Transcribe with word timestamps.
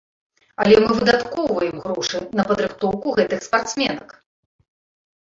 Але 0.63 0.79
мы 0.85 0.95
выдаткоўваем 0.99 1.77
грошы 1.85 2.23
на 2.41 2.49
падрыхтоўку 2.49 3.17
гэтых 3.23 3.39
спартсменак. 3.49 4.21